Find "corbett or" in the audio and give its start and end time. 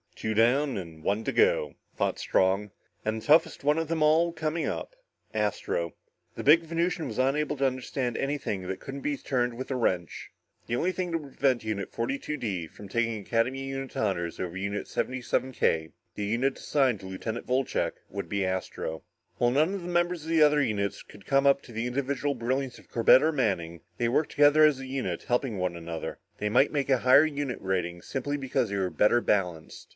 22.91-23.31